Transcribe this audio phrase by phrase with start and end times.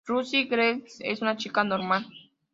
[0.07, 2.07] Ruby Crescent es una chica normal.